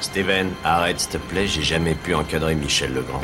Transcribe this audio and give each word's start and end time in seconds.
Steven, 0.00 0.48
arrête 0.64 0.98
s'il 0.98 1.10
te 1.10 1.18
plaît, 1.18 1.46
j'ai 1.46 1.60
jamais 1.60 1.94
pu 1.94 2.14
encadrer 2.14 2.54
Michel 2.54 2.94
Legrand. 2.94 3.20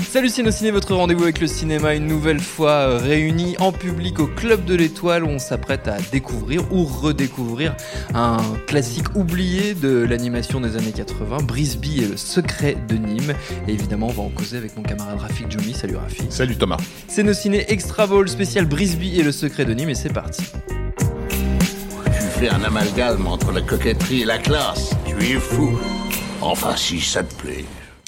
Salut 0.00 0.28
Ciné, 0.30 0.72
votre 0.72 0.96
rendez-vous 0.96 1.22
avec 1.22 1.40
le 1.40 1.46
cinéma, 1.46 1.94
une 1.94 2.08
nouvelle 2.08 2.40
fois 2.40 2.70
euh, 2.72 2.98
réuni 2.98 3.54
en 3.60 3.70
public 3.70 4.18
au 4.18 4.26
Club 4.26 4.64
de 4.64 4.74
l'Étoile 4.74 5.22
où 5.22 5.28
on 5.28 5.38
s'apprête 5.38 5.86
à 5.86 5.98
découvrir 6.10 6.72
ou 6.72 6.84
redécouvrir 6.86 7.76
un 8.14 8.38
classique 8.66 9.14
oublié 9.14 9.74
de 9.74 9.98
l'animation 9.98 10.60
des 10.60 10.76
années 10.76 10.90
80, 10.90 11.44
Brisby 11.44 12.02
et 12.02 12.08
le 12.08 12.16
secret 12.16 12.76
de 12.88 12.96
Nîmes. 12.96 13.34
Et 13.68 13.74
évidemment, 13.74 14.08
on 14.08 14.12
va 14.12 14.22
en 14.24 14.30
causer 14.30 14.56
avec 14.56 14.76
mon 14.76 14.82
camarade 14.82 15.20
Rafik 15.20 15.48
Djoumi. 15.52 15.72
Salut 15.72 15.96
Rafik. 15.96 16.32
Salut 16.32 16.56
Thomas. 16.56 16.78
C'est 17.06 17.22
nos 17.22 17.32
ciné 17.32 17.70
Extra 17.70 18.08
Ball 18.08 18.28
spécial 18.28 18.66
Brisby 18.66 19.20
et 19.20 19.22
le 19.22 19.30
secret 19.30 19.64
de 19.64 19.72
Nîmes 19.72 19.90
et 19.90 19.94
c'est 19.94 20.12
parti. 20.12 20.42
Tu 22.38 22.44
fais 22.44 22.50
un 22.50 22.62
amalgame 22.62 23.26
entre 23.26 23.50
la 23.52 23.60
coquetterie 23.62 24.22
et 24.22 24.24
la 24.24 24.38
classe. 24.38 24.90
Tu 25.04 25.16
es 25.32 25.40
fou. 25.40 25.76
Enfin, 26.40 26.76
si 26.76 27.00
ça 27.00 27.24
te 27.24 27.34
plaît. 27.34 27.64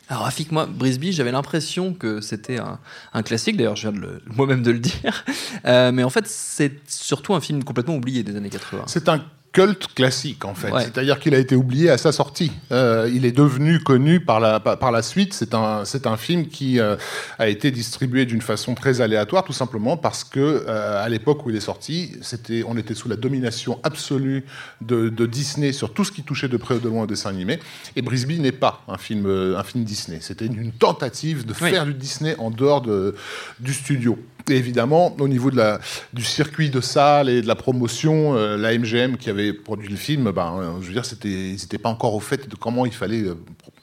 Alors 0.08 0.22
Rafik, 0.24 0.52
moi, 0.52 0.66
Brisby, 0.66 1.12
j'avais 1.12 1.32
l'impression 1.32 1.94
que 1.94 2.20
c'était 2.20 2.58
un, 2.58 2.78
un 3.12 3.22
classique, 3.22 3.56
d'ailleurs 3.56 3.74
je 3.76 3.88
viens 3.88 3.92
de 3.92 4.00
le- 4.00 4.22
moi-même 4.36 4.62
de 4.62 4.70
le 4.72 4.78
dire, 4.80 5.24
Euh, 5.64 5.90
mais 5.92 6.02
en 6.04 6.10
fait 6.10 6.26
c'est 6.26 6.80
surtout 6.88 7.34
un 7.34 7.40
film 7.40 7.64
complètement 7.64 7.96
oublié 7.96 8.22
des 8.22 8.36
années 8.36 8.50
80. 8.50 8.84
C'est 8.86 9.08
un 9.08 9.24
culte 9.52 9.88
classique 9.94 10.44
en 10.44 10.54
fait, 10.54 10.70
Ouais. 10.70 10.82
c'est-à-dire 10.84 11.18
qu'il 11.18 11.34
a 11.34 11.38
été 11.38 11.56
oublié 11.56 11.90
à 11.90 11.98
sa 11.98 12.12
sortie. 12.12 12.52
Euh, 12.70 13.10
il 13.12 13.24
est 13.24 13.32
devenu 13.32 13.80
connu 13.80 14.20
par 14.20 14.38
la, 14.38 14.60
par 14.60 14.92
la 14.92 15.02
suite. 15.02 15.34
C'est 15.34 15.54
un, 15.54 15.84
c'est 15.84 16.06
un 16.06 16.16
film 16.16 16.46
qui 16.46 16.78
euh, 16.78 16.94
a 17.38 17.48
été 17.48 17.72
distribué 17.72 18.26
d'une 18.26 18.42
façon 18.42 18.76
très 18.76 19.00
aléatoire, 19.00 19.42
tout 19.42 19.52
simplement 19.52 19.96
parce 19.96 20.22
que 20.22 20.38
euh, 20.68 21.04
à 21.04 21.08
l'époque 21.08 21.44
où 21.44 21.50
il 21.50 21.56
est 21.56 21.60
sorti, 21.60 22.12
c'était, 22.22 22.62
on 22.64 22.76
était 22.76 22.94
sous 22.94 23.08
la 23.08 23.16
domination 23.16 23.80
absolue 23.82 24.44
de, 24.82 25.08
de 25.08 25.26
Disney 25.26 25.72
sur 25.72 25.92
tout 25.92 26.04
ce 26.04 26.12
qui 26.12 26.22
touchait 26.22 26.48
de 26.48 26.56
près 26.56 26.76
ou 26.76 26.78
de 26.78 26.88
loin 26.88 27.02
au 27.02 27.06
dessin 27.08 27.30
animé. 27.30 27.58
Et 27.96 28.02
Brisby 28.02 28.38
n'est 28.38 28.52
pas 28.52 28.84
un 28.86 28.98
film, 28.98 29.26
un 29.26 29.62
film 29.64 29.82
Disney. 29.82 30.18
C'était 30.20 30.46
une, 30.46 30.60
une 30.62 30.72
tentative 30.72 31.44
de 31.44 31.54
Oui. 31.60 31.70
faire 31.70 31.86
du 31.86 31.94
Disney 31.94 32.36
en 32.38 32.50
dehors 32.52 32.82
de, 32.82 33.16
du 33.58 33.74
studio. 33.74 34.16
Évidemment, 34.50 35.16
au 35.18 35.28
niveau 35.28 35.50
de 35.50 35.56
la, 35.56 35.80
du 36.12 36.24
circuit 36.24 36.70
de 36.70 36.80
salle 36.80 37.28
et 37.28 37.42
de 37.42 37.46
la 37.46 37.54
promotion, 37.54 38.36
euh, 38.36 38.56
la 38.56 38.76
MGM 38.76 39.16
qui 39.16 39.30
avait 39.30 39.52
produit 39.52 39.88
le 39.88 39.96
film, 39.96 40.30
ben, 40.30 40.58
euh, 40.60 40.70
je 40.80 40.86
veux 40.86 40.92
dire, 40.92 41.04
ils 41.24 41.52
n'étaient 41.52 41.78
pas 41.78 41.88
encore 41.88 42.14
au 42.14 42.20
fait 42.20 42.48
de 42.48 42.56
comment 42.56 42.86
il 42.86 42.92
fallait 42.92 43.24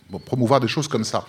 pro- 0.10 0.20
promouvoir 0.20 0.60
des 0.60 0.68
choses 0.68 0.88
comme 0.88 1.04
ça. 1.04 1.26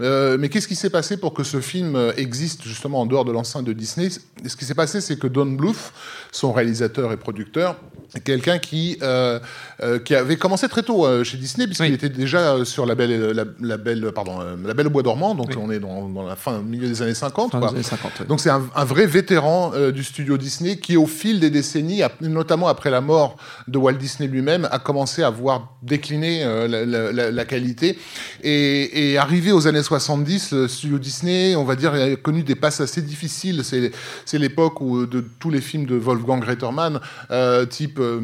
Euh, 0.00 0.36
mais 0.38 0.48
qu'est-ce 0.48 0.68
qui 0.68 0.76
s'est 0.76 0.90
passé 0.90 1.16
pour 1.16 1.34
que 1.34 1.44
ce 1.44 1.60
film 1.60 1.96
euh, 1.96 2.12
existe 2.16 2.62
justement 2.64 3.00
en 3.00 3.06
dehors 3.06 3.24
de 3.24 3.32
l'enceinte 3.32 3.64
de 3.64 3.72
Disney? 3.72 4.08
Ce 4.10 4.56
qui 4.56 4.64
s'est 4.64 4.74
passé, 4.74 5.00
c'est 5.00 5.18
que 5.18 5.26
Don 5.26 5.46
Bluth, 5.46 5.92
son 6.30 6.52
réalisateur 6.52 7.12
et 7.12 7.16
producteur, 7.16 7.76
est 8.14 8.20
quelqu'un 8.20 8.58
qui, 8.58 8.98
euh, 9.02 9.40
euh, 9.82 9.98
qui 9.98 10.14
avait 10.14 10.36
commencé 10.36 10.68
très 10.68 10.82
tôt 10.82 11.06
chez 11.24 11.38
Disney, 11.38 11.66
puisqu'il 11.66 11.86
Oui. 11.88 11.94
était 11.94 12.10
déjà 12.10 12.62
sur 12.64 12.84
la 12.84 12.94
belle, 12.94 13.30
la, 13.32 13.44
la 13.60 13.76
belle, 13.78 14.12
pardon, 14.14 14.38
la 14.64 14.74
belle 14.74 14.88
au 14.88 14.90
bois 14.90 15.02
dormant, 15.02 15.34
donc 15.34 15.46
Oui. 15.48 15.56
on 15.58 15.70
est 15.70 15.78
dans, 15.78 16.08
dans 16.10 16.22
la 16.26 16.36
fin, 16.36 16.60
milieu 16.60 16.86
des 16.88 17.00
années 17.00 17.14
50. 17.14 17.52
Fin 17.52 17.58
quoi. 17.58 17.68
des 17.68 17.74
années 17.76 17.82
50, 17.82 18.20
ouais. 18.20 18.26
Donc 18.26 18.40
c'est 18.40 18.50
un, 18.50 18.62
un 18.74 18.84
vrai 18.84 19.06
vétéran 19.06 19.72
du 19.94 20.04
studio 20.04 20.36
Disney 20.36 20.76
qui, 20.76 20.96
au 20.98 21.06
fil 21.06 21.40
des 21.40 21.48
décennies, 21.48 22.02
notamment 22.20 22.68
après 22.68 22.90
la 22.90 23.00
mort 23.00 23.36
de 23.66 23.78
Walt 23.78 23.94
Disney 23.94 24.28
lui-même, 24.28 24.68
a 24.70 24.78
commencé 24.78 25.22
à 25.22 25.30
voir 25.30 25.72
décliner 25.82 26.44
la, 26.44 26.84
la- 26.84 27.12
la- 27.12 27.30
la 27.30 27.44
qualité. 27.46 27.98
Et, 28.42 29.16
arrivé 29.18 29.52
aux 29.52 29.66
années 29.66 29.82
70, 29.82 30.52
le 30.52 30.68
studio 30.68 30.98
Disney, 30.98 31.54
on 31.56 31.64
va 31.64 31.76
dire, 31.76 31.94
a 31.94 32.16
connu 32.16 32.42
des 32.42 32.54
passes 32.54 32.80
assez 32.80 33.02
difficiles. 33.02 33.62
C'est 33.64 34.38
l'époque 34.38 34.80
où 34.80 35.06
de 35.06 35.24
tous 35.38 35.50
les 35.50 35.60
films 35.60 35.86
de 35.86 35.96
Wolfgang 35.96 36.42
Reitermann, 36.42 37.00
euh, 37.30 37.66
type... 37.66 37.98
euh, 37.98 38.20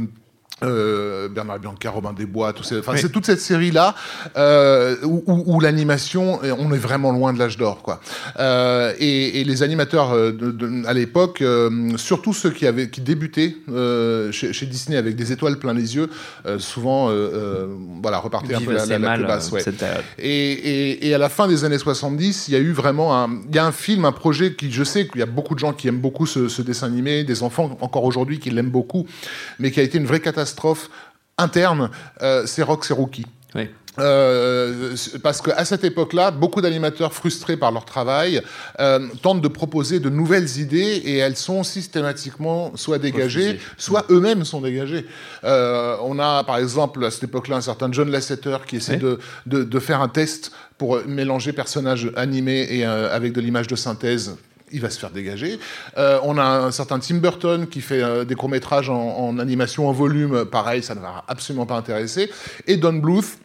euh, 0.62 1.28
Bernard 1.28 1.58
Bianca, 1.60 1.90
Robin 1.90 2.12
des 2.12 2.26
Bois, 2.26 2.52
tout 2.52 2.62
ces- 2.62 2.78
enfin, 2.78 2.92
Oui. 2.92 2.98
c'est 3.00 3.10
toute 3.10 3.26
cette 3.26 3.40
série-là 3.40 3.94
euh, 4.36 4.96
où, 5.04 5.22
où- 5.26 5.42
où 5.56 5.60
l'animation, 5.60 6.40
on 6.58 6.72
est 6.72 6.78
vraiment 6.78 7.12
loin 7.12 7.32
de 7.32 7.38
l'âge 7.38 7.56
d'or, 7.56 7.82
quoi. 7.82 8.00
Euh, 8.38 8.92
et, 8.98 9.40
et 9.40 9.44
les 9.44 9.62
animateurs 9.62 10.14
de, 10.16 10.32
de- 10.32 10.86
à 10.86 10.92
l'époque, 10.92 11.42
surtout 11.96 12.32
ceux 12.32 12.50
qui 12.50 12.66
avaient 12.66 12.88
qui 12.90 13.00
débutaient 13.00 13.54
chez, 14.32 14.52
chez 14.52 14.66
Disney 14.66 14.96
avec 14.96 15.16
des 15.16 15.32
étoiles 15.32 15.58
plein 15.58 15.74
les 15.74 15.94
yeux, 15.96 16.08
souvent, 16.58 17.10
voilà, 18.02 18.18
repartaient 18.18 18.54
un 18.54 18.60
peu 18.60 18.72
la, 18.72 18.86
la- 18.86 18.98
la 18.98 18.98
mal 18.98 19.18
plus 19.20 19.26
basse, 19.26 19.52
ouais. 19.52 19.62
Et, 20.18 20.52
et- 20.52 21.08
et 21.08 21.14
à 21.14 21.18
la 21.18 21.28
fin 21.28 21.46
des 21.48 21.64
années 21.64 21.78
70, 21.78 22.48
il 22.48 22.54
y 22.54 22.56
a 22.56 22.60
eu 22.60 22.72
vraiment 22.72 23.16
un, 23.16 23.30
y 23.52 23.58
a 23.58 23.64
un 23.66 23.72
film, 23.72 24.04
un 24.04 24.12
projet 24.12 24.54
qui, 24.54 24.70
je 24.72 24.84
sais 24.84 25.06
qu'il 25.06 25.20
y 25.20 25.22
a 25.22 25.26
beaucoup 25.26 25.54
de 25.54 25.60
gens 25.60 25.72
qui 25.72 25.88
aiment 25.88 26.00
beaucoup 26.00 26.26
ce, 26.26 26.48
ce 26.48 26.62
dessin 26.62 26.86
animé, 26.86 27.24
des 27.24 27.42
enfants 27.42 27.76
encore 27.80 28.04
aujourd'hui 28.04 28.38
qui 28.38 28.50
l'aiment 28.50 28.70
beaucoup, 28.70 29.06
mais 29.58 29.70
qui 29.70 29.80
a 29.80 29.82
été 29.82 29.98
une 29.98 30.06
vraie 30.06 30.20
catastrophe 30.20 30.47
interne, 31.38 31.90
euh, 32.22 32.44
c'est 32.46 32.62
Rox 32.62 32.90
et 32.90 32.94
Rookie. 32.94 33.26
Oui. 33.54 33.68
Euh, 33.98 34.94
parce 35.22 35.42
qu'à 35.42 35.64
cette 35.64 35.84
époque-là, 35.84 36.30
beaucoup 36.30 36.60
d'animateurs 36.60 37.12
frustrés 37.12 37.56
par 37.56 37.72
leur 37.72 37.84
travail 37.84 38.40
euh, 38.78 39.08
tentent 39.22 39.40
de 39.40 39.48
proposer 39.48 39.98
de 39.98 40.08
nouvelles 40.08 40.58
idées 40.58 41.02
et 41.04 41.16
elles 41.16 41.36
sont 41.36 41.64
systématiquement 41.64 42.72
soit 42.76 42.98
dégagées, 42.98 43.58
soit 43.76 44.04
eux-mêmes 44.10 44.44
sont 44.44 44.60
dégagés. 44.60 45.06
Euh, 45.44 45.96
on 46.02 46.18
a 46.18 46.44
par 46.44 46.58
exemple 46.58 47.04
à 47.04 47.10
cette 47.10 47.24
époque-là 47.24 47.56
un 47.56 47.60
certain 47.60 47.90
John 47.90 48.10
Lasseter 48.10 48.58
qui 48.66 48.76
essaie 48.76 48.96
de, 48.96 49.18
de, 49.46 49.64
de 49.64 49.78
faire 49.80 50.00
un 50.00 50.08
test 50.08 50.52
pour 50.76 51.00
mélanger 51.06 51.52
personnages 51.52 52.10
animés 52.14 52.68
et 52.70 52.84
avec 52.84 53.32
de 53.32 53.40
l'image 53.40 53.66
de 53.66 53.74
synthèse. 53.76 54.36
Il 54.72 54.80
va 54.80 54.90
se 54.90 54.98
faire 54.98 55.10
dégager. 55.10 55.58
Euh, 55.96 56.18
on 56.22 56.38
a 56.38 56.44
un 56.44 56.70
certain 56.70 56.98
Tim 56.98 57.16
Burton 57.16 57.66
qui 57.66 57.80
fait 57.80 58.02
euh, 58.02 58.24
des 58.24 58.34
courts-métrages 58.34 58.90
en, 58.90 58.96
en 58.96 59.38
animation 59.38 59.88
en 59.88 59.92
volume. 59.92 60.44
Pareil, 60.44 60.82
ça 60.82 60.94
ne 60.94 61.00
va 61.00 61.24
absolument 61.28 61.66
pas 61.66 61.76
intéresser. 61.76 62.30
Et 62.66 62.76
Don 62.76 62.94
Bluth, 62.94 63.38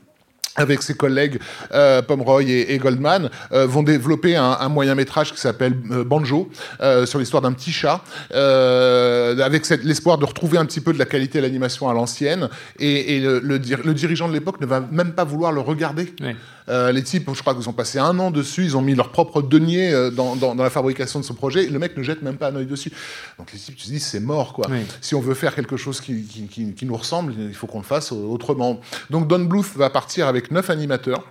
avec 0.55 0.83
ses 0.83 0.93
collègues 0.93 1.39
euh, 1.71 2.03
Pomeroy 2.03 2.43
et, 2.43 2.77
Goldman, 2.77 3.31
vont 3.51 3.81
développer 3.81 4.35
un, 4.35 4.69
moyen 4.69 4.93
métrage 4.93 5.33
qui 5.33 5.39
s'appelle 5.39 5.73
Banjo, 5.73 6.47
sur 7.05 7.17
l'histoire 7.17 7.41
d'un 7.41 7.53
petit 7.53 7.71
chat, 7.71 8.03
avec 8.31 9.67
l'espoir 9.83 10.19
de 10.19 10.25
retrouver 10.25 10.59
un 10.59 10.65
petit 10.65 10.81
peu 10.81 10.93
de 10.93 10.99
la 10.99 11.05
qualité 11.05 11.39
de 11.39 11.43
l'animation 11.43 11.89
à 11.89 11.93
l'ancienne. 11.93 12.49
Et, 12.77 13.19
le, 13.19 13.39
le 13.39 13.93
dirigeant 13.93 14.27
de 14.27 14.33
l'époque 14.33 14.61
ne 14.61 14.67
va 14.67 14.79
même 14.79 15.13
pas 15.13 15.23
vouloir 15.23 15.51
le 15.51 15.61
regarder. 15.61 16.13
Oui. 16.21 16.35
Euh, 16.69 16.91
les 16.91 17.03
types, 17.03 17.29
je 17.33 17.39
crois 17.41 17.53
qu'ils 17.55 17.67
ont 17.69 17.73
passé 17.73 17.99
un 17.99 18.17
an 18.19 18.31
dessus, 18.31 18.63
ils 18.63 18.77
ont 18.77 18.81
mis 18.81 18.95
leur 18.95 19.09
propre 19.11 19.41
denier 19.41 19.91
euh, 19.93 20.09
dans, 20.11 20.35
dans- 20.35 20.55
dans 20.55 20.63
la 20.63 20.69
fabrication 20.69 21.19
de 21.19 21.25
ce 21.25 21.33
projet. 21.33 21.67
Le 21.67 21.79
mec 21.79 21.97
ne 21.97 22.03
jette 22.03 22.21
même 22.21 22.37
pas 22.37 22.49
un 22.51 22.55
œil 22.55 22.65
dessus. 22.65 22.91
Donc 23.37 23.51
les 23.51 23.59
types, 23.59 23.75
tu 23.75 23.83
te 23.85 23.89
dis, 23.91 23.99
c'est 23.99 24.19
mort, 24.19 24.53
quoi. 24.53 24.67
Oui. 24.69 24.79
Si 25.01 25.15
on 25.15 25.21
veut 25.21 25.33
faire 25.33 25.55
quelque 25.55 25.77
chose 25.77 25.99
qui, 26.01 26.23
qui- 26.23 26.47
qui- 26.47 26.73
qui 26.73 26.85
nous 26.85 26.95
ressemble, 26.95 27.33
il 27.37 27.53
faut 27.53 27.67
qu'on 27.67 27.79
le 27.79 27.83
fasse 27.85 28.11
autrement. 28.11 28.79
Donc 29.09 29.27
Don 29.27 29.39
Bluth 29.39 29.75
va 29.75 29.89
partir 29.89 30.27
avec 30.27 30.51
neuf 30.51 30.69
animateurs. 30.69 31.25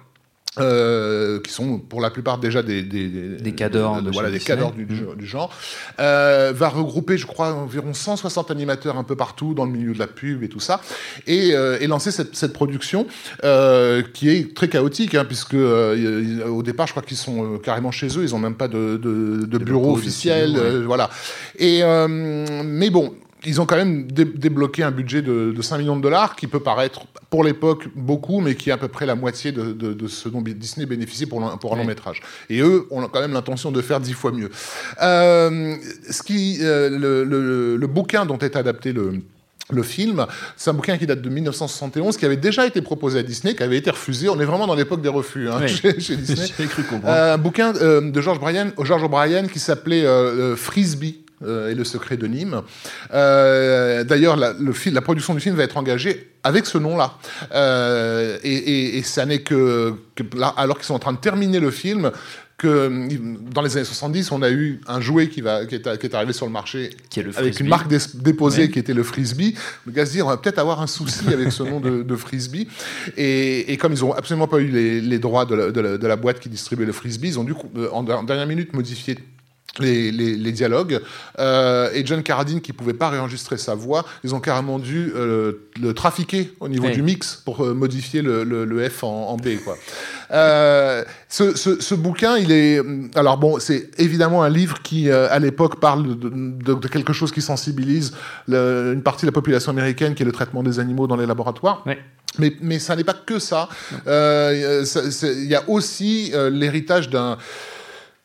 Euh, 0.58 1.40
qui 1.40 1.50
sont 1.52 1.78
pour 1.78 2.00
la 2.02 2.10
plupart 2.10 2.38
déjà 2.38 2.62
des 2.62 2.82
des, 2.82 3.08
Des 3.08 3.52
cadors 3.54 4.02
de- 4.02 4.06
de 4.08 4.10
voilà 4.12 4.30
des 4.30 4.38
cadors 4.38 4.72
du, 4.72 4.84
du- 4.84 5.02
du 5.16 5.26
genre. 5.26 5.50
Euh, 5.98 6.52
va 6.54 6.68
regrouper 6.68 7.16
je 7.16 7.26
crois 7.26 7.52
environ 7.54 7.94
160 7.94 8.50
animateurs 8.50 8.98
un 8.98 9.04
peu 9.04 9.16
partout 9.16 9.54
dans 9.54 9.64
le 9.64 9.70
milieu 9.72 9.94
de 9.94 9.98
la 9.98 10.06
pub 10.06 10.42
et 10.42 10.48
tout 10.50 10.60
ça 10.60 10.80
et, 11.26 11.54
euh, 11.54 11.78
et 11.80 11.86
lancer 11.86 12.10
cette, 12.10 12.36
cette 12.36 12.52
production 12.52 13.06
euh, 13.44 14.02
qui 14.12 14.28
est 14.28 14.54
très 14.54 14.68
chaotique 14.68 15.14
hein, 15.14 15.24
puisque 15.24 15.54
euh, 15.54 16.46
au 16.48 16.62
départ 16.62 16.86
je 16.86 16.92
crois 16.92 17.02
qu'ils 17.02 17.16
sont 17.16 17.58
carrément 17.58 17.90
chez 17.90 18.08
eux 18.18 18.22
ils 18.22 18.34
ont 18.34 18.38
même 18.38 18.54
pas 18.56 18.68
de, 18.68 18.98
de, 18.98 19.46
de 19.46 19.58
bureau 19.58 19.94
officiel 19.94 20.50
ouais. 20.58 20.80
voilà. 20.84 21.08
Et 21.58 21.82
euh, 21.82 22.08
mais 22.64 22.90
bon 22.90 23.14
ils 23.44 23.60
ont 23.60 23.66
quand 23.66 23.76
même 23.76 24.06
dé- 24.10 24.24
débloqué 24.24 24.82
un 24.82 24.90
budget 24.90 25.22
de, 25.22 25.52
de 25.56 25.62
5 25.62 25.78
millions 25.78 25.96
de 25.96 26.02
dollars, 26.02 26.36
qui 26.36 26.46
peut 26.46 26.60
paraître 26.60 27.02
pour 27.30 27.44
l'époque 27.44 27.88
beaucoup, 27.94 28.40
mais 28.40 28.54
qui 28.54 28.70
est 28.70 28.72
à 28.72 28.76
peu 28.76 28.88
près 28.88 29.06
la 29.06 29.14
moitié 29.14 29.52
de, 29.52 29.72
de- 29.72 29.92
de 29.94 30.06
ce 30.08 30.28
dont 30.28 30.40
Disney 30.42 30.86
bénéficie 30.86 31.26
pour, 31.26 31.42
un 31.42 31.76
long 31.76 31.84
métrage. 31.84 32.20
Et 32.50 32.60
eux 32.60 32.86
ont 32.90 33.02
quand 33.08 33.20
même 33.20 33.32
l'intention 33.32 33.72
de 33.72 33.80
faire 33.80 34.00
10 34.00 34.12
fois 34.12 34.32
mieux. 34.32 34.50
Euh, 35.02 35.74
ce 36.10 36.22
qui, 36.22 36.58
euh, 36.62 36.88
le, 36.90 37.24
le- 37.24 37.76
le 37.76 37.86
bouquin 37.86 38.26
dont 38.26 38.38
est 38.38 38.56
adapté 38.56 38.92
le 38.92 39.12
le 39.70 39.82
film, 39.84 40.26
c'est 40.56 40.68
un 40.68 40.74
bouquin 40.74 40.98
qui 40.98 41.06
date 41.06 41.22
de 41.22 41.30
1971, 41.30 42.18
qui 42.18 42.26
avait 42.26 42.36
déjà 42.36 42.66
été 42.66 42.82
proposé 42.82 43.20
à 43.20 43.22
Disney, 43.22 43.54
qui 43.54 43.62
avait 43.62 43.78
été 43.78 43.90
refusé. 43.90 44.28
On 44.28 44.38
est 44.38 44.44
vraiment 44.44 44.66
dans 44.66 44.74
l'époque 44.74 45.00
des 45.00 45.08
refus 45.08 45.48
hein, 45.48 45.60
Oui. 45.62 45.68
chez, 45.82 45.98
chez 45.98 46.16
Disney. 46.18 46.48
J'ai 46.58 46.66
cru 46.66 46.82
comprendre. 46.82 47.14
Euh, 47.14 47.34
un 47.34 47.38
bouquin 47.38 47.72
euh, 47.76 48.10
de 48.10 48.20
George 48.20 48.38
Bryan, 48.38 48.72
George 48.82 49.04
O'Brien 49.04 49.46
qui 49.46 49.60
s'appelait 49.60 50.04
euh, 50.04 50.56
Frisbee. 50.56 51.21
Euh, 51.44 51.70
et 51.70 51.74
le 51.74 51.84
secret 51.84 52.16
de 52.16 52.26
Nîmes. 52.26 52.62
Euh, 53.12 54.04
D'ailleurs, 54.04 54.36
la, 54.36 54.54
production 55.02 55.34
du 55.34 55.40
film 55.40 55.54
va 55.56 55.64
être 55.64 55.76
engagée 55.76 56.30
avec 56.42 56.66
ce 56.66 56.78
nom-là. 56.78 57.14
Euh, 57.52 58.38
et, 58.42 58.52
et- 58.54 58.98
et 58.98 59.02
ça 59.02 59.26
n'est 59.26 59.42
que, 59.42 59.94
que 60.16 60.22
là, 60.36 60.48
alors 60.56 60.76
qu'ils 60.76 60.86
sont 60.86 60.94
en 60.94 60.98
train 60.98 61.12
de 61.12 61.18
terminer 61.18 61.60
le 61.60 61.70
film, 61.70 62.10
que 62.58 63.08
dans 63.52 63.62
les 63.62 63.76
années 63.76 63.84
70, 63.84 64.30
on 64.30 64.40
a 64.42 64.50
eu 64.50 64.80
un 64.86 65.00
jouet 65.00 65.28
qui, 65.28 65.40
va, 65.40 65.66
qui, 65.66 65.74
est, 65.76 65.98
qui 65.98 66.06
est 66.06 66.14
arrivé 66.14 66.32
sur 66.32 66.46
le 66.46 66.52
marché 66.52 66.90
Qui 67.10 67.18
est 67.18 67.22
le 67.24 67.30
avec 67.30 67.54
frisbee. 67.54 67.62
une 67.64 67.68
marque 67.68 67.88
dé- 67.88 67.96
déposée 68.14 68.62
Ouais. 68.62 68.70
qui 68.70 68.78
était 68.78 68.94
le 68.94 69.02
frisbee. 69.02 69.56
Le 69.84 69.90
gars 69.92 70.06
se 70.06 70.12
dit, 70.12 70.22
on 70.22 70.28
va 70.28 70.36
peut-être 70.36 70.58
avoir 70.60 70.80
un 70.80 70.86
souci 70.86 71.26
avec 71.32 71.50
ce 71.50 71.64
nom 71.64 71.80
de, 71.80 72.02
de 72.04 72.16
frisbee. 72.16 72.68
Et, 73.16 73.72
et 73.72 73.76
comme 73.78 73.94
ils 73.94 74.00
n'ont 74.00 74.12
absolument 74.12 74.46
pas 74.46 74.58
eu 74.58 74.68
les, 74.68 75.00
les 75.00 75.18
droits 75.18 75.44
de 75.44 75.56
la, 75.56 75.70
de 75.72 75.80
la- 75.80 75.98
de 75.98 76.06
la 76.06 76.16
boîte 76.16 76.38
qui 76.38 76.48
distribuait 76.48 76.86
le 76.86 76.92
frisbee, 76.92 77.28
ils 77.28 77.38
ont 77.40 77.44
dû, 77.44 77.54
en, 77.92 78.06
en 78.08 78.22
dernière 78.22 78.46
minute, 78.46 78.72
modifier 78.74 79.18
les, 79.78 80.12
les- 80.12 80.36
les 80.36 80.52
dialogues. 80.52 81.00
Euh, 81.38 81.90
et 81.94 82.04
John 82.04 82.22
Carradine, 82.22 82.60
qui 82.60 82.72
pouvait 82.72 82.92
pas 82.92 83.08
réenregistrer 83.08 83.56
sa 83.56 83.74
voix, 83.74 84.04
ils 84.24 84.34
ont 84.34 84.40
carrément 84.40 84.78
dû 84.78 85.12
euh, 85.16 85.52
le 85.80 85.94
trafiquer 85.94 86.52
au 86.60 86.68
niveau 86.68 86.86
Oui. 86.88 86.92
du 86.92 87.02
mix 87.02 87.40
pour 87.44 87.64
euh, 87.64 87.72
modifier 87.72 88.20
le, 88.22 88.44
le- 88.44 88.64
le 88.66 88.88
F 88.88 89.02
en, 89.04 89.28
en 89.30 89.36
B. 89.36 89.56
Quoi. 89.64 89.76
Euh, 90.32 91.04
ce, 91.28 91.56
ce- 91.56 91.80
ce 91.80 91.94
bouquin, 91.94 92.36
il 92.36 92.52
est... 92.52 92.80
Alors 93.14 93.38
bon, 93.38 93.58
c'est 93.60 93.90
évidemment 93.98 94.42
un 94.42 94.50
livre 94.50 94.82
qui, 94.82 95.10
euh, 95.10 95.28
à 95.30 95.38
l'époque, 95.38 95.80
parle 95.80 96.18
de, 96.18 96.28
de- 96.28 96.74
de 96.74 96.88
quelque 96.88 97.12
chose 97.12 97.32
qui 97.32 97.40
sensibilise 97.42 98.12
le- 98.48 98.92
une 98.94 99.02
partie 99.02 99.22
de 99.24 99.28
la 99.30 99.32
population 99.34 99.70
américaine, 99.72 100.14
qui 100.14 100.22
est 100.22 100.26
le 100.26 100.32
traitement 100.32 100.62
des 100.62 100.80
animaux 100.80 101.06
dans 101.06 101.16
les 101.16 101.26
laboratoires. 101.26 101.82
Mais, 102.38 102.54
mais 102.62 102.78
ça 102.78 102.96
n'est 102.96 103.04
pas 103.04 103.12
que 103.14 103.38
ça. 103.38 103.68
Euh, 104.06 104.84
Il 105.34 105.46
y 105.50 105.54
a 105.54 105.62
aussi 105.68 106.32
l'héritage 106.50 107.10
d'un 107.10 107.36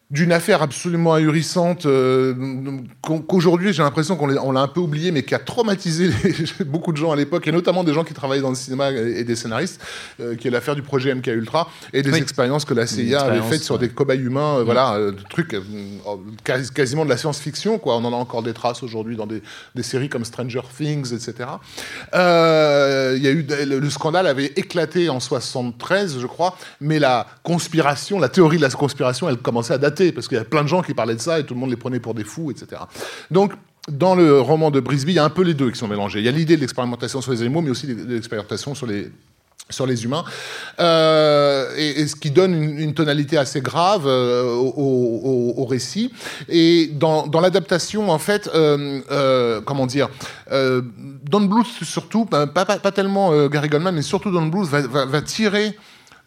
d'une 0.09 0.31
affaire 0.31 0.61
absolument 0.61 1.13
ahurissante 1.15 1.85
euh, 1.85 2.33
qu'au- 3.01 3.19
qu'aujourd'hui 3.19 3.73
j'ai 3.73 3.83
l'impression 3.83 4.15
qu'on 4.15 4.27
l'a 4.51 4.61
un 4.61 4.67
peu 4.69 4.79
oublié 4.79 5.11
mais 5.11 5.23
qui 5.23 5.35
a 5.35 5.39
traumatisé 5.39 6.09
les- 6.23 6.63
beaucoup 6.65 6.93
de 6.93 6.97
gens 6.97 7.11
à 7.11 7.17
l'époque 7.17 7.45
et 7.45 7.51
notamment 7.51 7.83
des 7.83 7.93
gens 7.93 8.05
qui 8.05 8.13
travaillaient 8.13 8.41
dans 8.41 8.47
le 8.49 8.55
cinéma 8.55 8.91
et, 8.91 9.25
des 9.25 9.35
scénaristes 9.35 9.81
euh, 10.21 10.35
qui 10.35 10.47
est 10.47 10.51
l'affaire 10.51 10.75
du 10.75 10.81
projet 10.81 11.13
MK 11.13 11.27
Ultra 11.27 11.69
et 11.91 12.03
des 12.03 12.11
Oui. 12.13 12.19
expériences 12.19 12.63
que 12.63 12.73
la 12.73 12.87
CIA 12.87 13.19
avait 13.23 13.41
faites 13.41 13.63
sur 13.63 13.77
des 13.77 13.89
cobayes 13.89 14.21
humains 14.21 14.59
euh, 14.59 14.63
voilà 14.63 14.93
euh, 14.93 15.11
de 15.11 15.21
trucs 15.29 15.53
quasi- 16.45 16.71
quasiment 16.71 17.03
de 17.03 17.09
la 17.09 17.17
science-fiction 17.17 17.77
quoi. 17.77 17.97
On 17.97 18.05
en 18.05 18.13
a 18.13 18.15
encore 18.15 18.43
des 18.43 18.53
traces 18.53 18.83
aujourd'hui 18.83 19.17
dans 19.17 19.27
des, 19.27 19.41
des 19.75 19.83
séries 19.83 20.07
comme 20.07 20.23
Stranger 20.23 20.61
Things 20.77 21.13
etc 21.13 21.49
il 22.13 23.21
y 23.23 23.27
a 23.27 23.31
eu 23.31 23.45
le, 23.65 23.79
le 23.79 23.89
scandale 23.89 24.27
avait 24.27 24.53
éclaté 24.55 25.09
en 25.09 25.19
73 25.19 26.19
je 26.21 26.27
crois 26.27 26.57
mais 26.79 26.97
la 26.97 27.27
conspiration 27.43 28.19
la 28.19 28.29
théorie 28.29 28.55
de 28.55 28.61
la 28.61 28.69
conspiration 28.69 29.27
elle 29.27 29.37
commençait 29.37 29.73
à 29.73 29.77
dater 29.77 29.96
parce 30.13 30.27
qu'il 30.27 30.37
y 30.37 30.41
a 30.41 30.45
plein 30.45 30.63
de 30.63 30.67
gens 30.67 30.81
qui 30.81 30.93
parlaient 30.93 31.15
de 31.15 31.21
ça 31.21 31.39
et 31.39 31.45
tout 31.45 31.53
le 31.53 31.59
monde 31.59 31.69
les 31.69 31.77
prenait 31.77 31.99
pour 31.99 32.13
des 32.13 32.23
fous 32.23 32.51
etc 32.51 32.81
donc 33.31 33.53
dans 33.91 34.15
le 34.15 34.41
roman 34.41 34.69
de 34.69 34.79
Brisby, 34.81 35.13
il 35.13 35.15
y 35.15 35.19
a 35.19 35.23
un 35.23 35.29
peu 35.29 35.43
les 35.43 35.53
deux 35.53 35.71
qui 35.71 35.77
sont 35.77 35.87
mélangés. 35.87 36.19
Il 36.19 36.25
y 36.25 36.27
a 36.27 36.31
l'idée 36.31 36.57
de 36.57 36.61
l'expérimentation 36.61 37.21
sur 37.21 37.31
les 37.31 37.41
animaux, 37.41 37.61
mais 37.61 37.69
aussi 37.69 37.87
de 37.87 38.13
l'expérimentation 38.15 38.75
sur 38.75 38.85
les, 38.85 39.09
sur 39.69 39.85
les 39.85 40.03
humains, 40.03 40.23
Euh, 40.79 41.73
et, 41.75 42.05
ce 42.05 42.15
qui 42.15 42.29
donne 42.31 42.53
une, 42.53 42.93
tonalité 42.93 43.37
assez 43.37 43.61
grave 43.61 44.03
euh, 44.05 44.43
au, 44.53 45.53
au- 45.57 45.65
récit. 45.65 46.11
Et 46.49 46.91
dans, 46.93 47.29
l'adaptation, 47.41 48.11
en 48.11 48.19
fait, 48.19 48.49
euh, 48.53 49.61
comment 49.61 49.87
dire, 49.87 50.09
Don 50.51 51.41
Bluth 51.41 51.67
surtout, 51.83 52.25
pas, 52.25 52.45
pas, 52.45 52.65
pas 52.65 52.91
tellement 52.91 53.47
Gary 53.47 53.69
Goldman, 53.69 53.95
mais 53.95 54.01
surtout 54.01 54.31
Don 54.31 54.45
Bluth 54.45 54.67
va, 54.67 55.05
va 55.05 55.21
tirer 55.21 55.77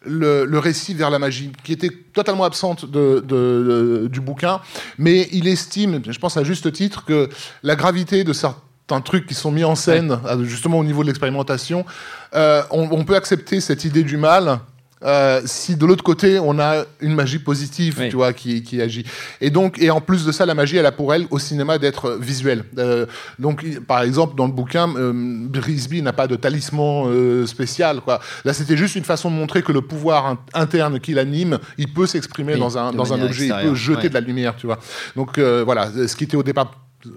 le, 0.05 0.45
le 0.45 0.59
récit 0.59 0.93
vers 0.93 1.09
la 1.09 1.19
magie, 1.19 1.51
qui 1.63 1.73
était 1.73 1.91
totalement 2.13 2.43
absente 2.43 2.85
de, 2.89 3.23
de- 3.25 4.01
de- 4.03 4.07
du 4.07 4.19
bouquin, 4.21 4.59
mais 4.97 5.27
il 5.31 5.47
estime, 5.47 6.01
je 6.07 6.17
pense 6.19 6.37
à 6.37 6.43
juste 6.43 6.71
titre, 6.73 7.05
que 7.05 7.29
la 7.63 7.75
gravité 7.75 8.23
de 8.23 8.33
certains 8.33 9.01
trucs 9.01 9.25
qui 9.27 9.35
sont 9.35 9.51
mis 9.51 9.63
en 9.63 9.75
scène, 9.75 10.19
justement 10.43 10.79
au 10.79 10.83
niveau 10.83 11.01
de 11.03 11.07
l'expérimentation, 11.07 11.85
euh, 12.33 12.63
on, 12.71 12.89
on 12.91 13.03
peut 13.05 13.15
accepter 13.15 13.61
cette 13.61 13.85
idée 13.85 14.03
du 14.03 14.17
mal. 14.17 14.59
Euh, 15.03 15.41
si 15.45 15.75
de 15.75 15.85
l'autre 15.85 16.03
côté 16.03 16.39
on 16.39 16.59
a 16.59 16.83
une 16.99 17.13
magie 17.15 17.39
positive, 17.39 17.97
Oui. 17.99 18.09
tu 18.09 18.15
vois, 18.15 18.33
qui, 18.33 18.63
qui 18.63 18.81
agit. 18.81 19.05
Et 19.39 19.49
donc, 19.49 19.79
et 19.81 19.89
en 19.91 20.01
plus 20.01 20.25
de 20.25 20.31
ça, 20.31 20.45
la 20.45 20.53
magie, 20.53 20.77
elle 20.77 20.85
a 20.85 20.91
pour 20.91 21.13
elle 21.13 21.25
au 21.31 21.39
cinéma 21.39 21.77
d'être 21.77 22.17
visuelle. 22.19 22.63
Euh, 22.77 23.05
donc, 23.39 23.65
par 23.87 24.01
exemple, 24.03 24.35
dans 24.35 24.45
le 24.45 24.51
bouquin, 24.51 24.87
euh, 24.95 25.11
Brisby 25.13 26.01
n'a 26.01 26.13
pas 26.13 26.27
de 26.27 26.35
talisman 26.35 27.07
euh, 27.07 27.45
spécial, 27.45 28.01
quoi. 28.01 28.19
Là, 28.45 28.53
c'était 28.53 28.77
juste 28.77 28.95
une 28.95 29.03
façon 29.03 29.29
de 29.31 29.35
montrer 29.35 29.61
que 29.63 29.71
le 29.71 29.81
pouvoir 29.81 30.25
in- 30.27 30.39
interne 30.53 30.99
qui 30.99 31.13
l'anime, 31.13 31.59
il 31.77 31.91
peut 31.91 32.05
s'exprimer 32.05 32.53
Oui, 32.53 32.59
dans 32.59 32.77
un 32.77 32.91
dans 32.93 33.13
un 33.13 33.21
objet, 33.21 33.47
il 33.47 33.69
peut 33.69 33.75
jeter 33.75 34.03
ouais. 34.03 34.09
de 34.09 34.13
la 34.13 34.19
lumière, 34.21 34.55
tu 34.55 34.65
vois. 34.67 34.79
Donc 35.15 35.39
voilà, 35.39 35.89
ce 36.07 36.15
qui 36.15 36.23
était 36.25 36.37
au 36.37 36.43
départ 36.43 36.71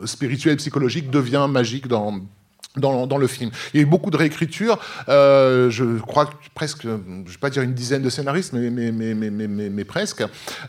spirituel, 0.04 0.56
psychologique, 0.56 1.10
devient 1.10 1.46
magique 1.50 1.86
dans 1.88 2.20
dans, 2.76 3.06
dans 3.06 3.18
le 3.18 3.26
film. 3.26 3.50
Il 3.72 3.76
y 3.78 3.80
a 3.80 3.86
eu 3.86 3.88
beaucoup 3.88 4.10
de 4.10 4.16
réécriture. 4.16 4.78
Euh, 5.08 5.70
je 5.70 5.84
crois 6.00 6.26
que 6.26 6.32
presque, 6.54 6.82
je 6.82 6.88
ne 6.88 7.24
vais 7.24 7.36
pas 7.40 7.50
dire 7.50 7.62
une 7.62 7.74
dizaine 7.74 8.02
de 8.02 8.10
scénaristes, 8.10 8.52
mais, 8.52 8.68
mais, 8.70 8.90
mais, 8.92 9.14
mais, 9.14 9.30
mais, 9.30 9.46
mais- 9.48 9.70
mais 9.70 9.84
presque. 9.84 10.24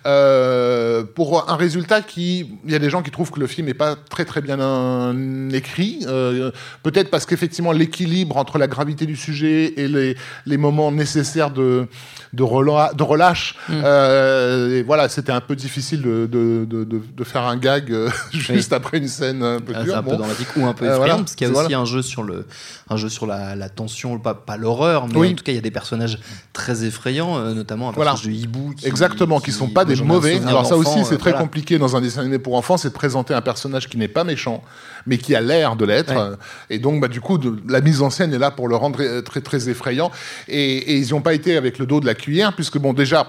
Euh, 0.05 1.03
pour 1.03 1.49
un 1.49 1.55
résultat 1.55 2.01
qui... 2.01 2.47
Il 2.65 2.71
y 2.71 2.75
a 2.75 2.79
des 2.79 2.89
gens 2.89 3.01
qui 3.01 3.11
trouvent 3.11 3.31
que 3.31 3.39
le 3.39 3.47
film 3.47 3.67
n'est 3.67 3.73
pas 3.73 3.95
très 3.95 4.25
très 4.25 4.41
bien 4.41 4.59
euh, 4.59 5.49
écrit. 5.51 6.05
Euh, 6.07 6.51
Peut-être 6.83 7.09
parce 7.09 7.25
qu'effectivement 7.25 7.71
l'équilibre 7.71 8.37
entre 8.37 8.57
la 8.57 8.67
gravité 8.67 9.05
du 9.05 9.15
sujet 9.15 9.73
et 9.77 9.87
les, 9.87 10.15
les 10.45 10.57
moments 10.57 10.91
nécessaires 10.91 11.49
de, 11.51 11.87
de, 12.33 12.43
rela- 12.43 12.93
de 12.95 13.03
relâche, 13.03 13.55
euh, 13.71 14.77
et 14.79 14.83
voilà, 14.83 15.09
c'était 15.09 15.31
un 15.31 15.41
peu 15.41 15.55
difficile 15.55 16.01
de, 16.01 16.25
de, 16.27 16.65
de, 16.65 17.23
faire 17.23 17.41
un 17.43 17.57
gag 17.57 17.91
euh, 17.91 18.09
juste 18.31 18.71
après 18.73 18.97
une 18.99 19.07
scène 19.07 19.41
un 19.43 19.59
peu 19.59 19.73
Ah, 19.75 19.83
dure. 19.83 19.97
un 19.97 20.03
peu 20.03 20.11
Bon. 20.11 20.17
dramatique 20.17 20.47
ou 20.55 20.65
un 20.65 20.73
peu 20.73 20.85
effrayant 20.85 20.97
voilà, 20.99 21.15
parce 21.17 21.33
qu'il 21.35 21.47
y 21.47 21.49
a 21.49 21.53
voilà. 21.53 21.65
aussi 21.67 21.75
un 21.75 21.85
jeu 21.85 21.94
sur 22.01 22.23
le 22.23 22.45
un 22.89 22.97
jeu 22.97 23.09
sur 23.09 23.25
la, 23.25 23.55
la 23.55 23.69
tension 23.69 24.17
pas, 24.19 24.33
pas 24.33 24.57
l'horreur 24.57 25.07
mais 25.07 25.17
Oui. 25.17 25.31
en 25.31 25.35
tout 25.35 25.43
cas 25.43 25.51
il 25.51 25.55
y 25.55 25.59
a 25.59 25.61
des 25.61 25.71
personnages 25.71 26.19
très 26.53 26.83
effrayants 26.85 27.37
euh, 27.37 27.53
notamment 27.53 27.89
un 27.89 27.91
Voilà. 27.91 28.11
personnage 28.11 28.35
de 28.35 28.41
hibou 28.41 28.73
qui, 28.77 28.87
Exactement, 28.87 29.39
qui 29.39 29.51
sont 29.51 29.69
pas 29.69 29.85
des 29.85 29.95
mauvais. 29.95 30.39
Alors 30.45 30.65
ça 30.65 30.77
aussi, 30.77 31.03
c'est 31.05 31.15
euh, 31.15 31.17
très 31.17 31.31
voilà. 31.31 31.39
compliqué 31.45 31.77
dans 31.77 31.95
un 31.95 32.01
dessin 32.01 32.21
animé 32.21 32.39
pour 32.39 32.55
enfants, 32.55 32.77
c'est 32.77 32.89
de 32.89 32.93
présenter 32.93 33.33
un 33.33 33.41
personnage 33.41 33.89
qui 33.89 33.97
n'est 33.97 34.07
pas 34.07 34.23
méchant, 34.23 34.63
mais 35.05 35.17
qui 35.17 35.35
a 35.35 35.41
l'air 35.41 35.75
de 35.75 35.85
l'être. 35.85 36.13
Ouais. 36.13 36.35
Et 36.69 36.79
donc, 36.79 36.99
bah, 37.01 37.07
du 37.07 37.21
coup, 37.21 37.37
de- 37.37 37.61
la 37.67 37.81
mise 37.81 38.01
en 38.01 38.09
scène 38.09 38.33
est 38.33 38.37
là 38.39 38.51
pour 38.51 38.67
le 38.67 38.75
rendre 38.75 39.21
très 39.21 39.41
très 39.41 39.69
effrayant. 39.69 40.11
Et, 40.47 40.77
et 40.77 40.97
ils 40.97 41.05
n'y 41.05 41.13
ont 41.13 41.21
pas 41.21 41.33
été 41.33 41.57
avec 41.57 41.77
le 41.79 41.85
dos 41.85 41.99
de 41.99 42.05
la 42.05 42.15
cuillère, 42.15 42.53
puisque 42.55 42.77
bon, 42.77 42.93
déjà. 42.93 43.27